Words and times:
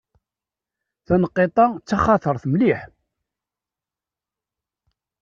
Taneqqiṭ-a 1.05 1.65
d 1.79 1.83
taxatart 1.89 2.43
mliḥ. 2.51 2.81